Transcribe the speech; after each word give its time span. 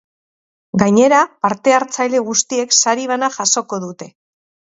Gainera, 0.81 1.19
parte 1.47 1.75
hartzaile 1.79 2.23
guztiek 2.31 2.75
sari 2.79 3.07
bana 3.13 3.31
jasoko 3.37 3.81
dute. 3.87 4.11